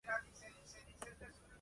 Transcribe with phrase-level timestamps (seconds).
[0.03, 1.41] La segunda parte empieza y todo ha cambiado.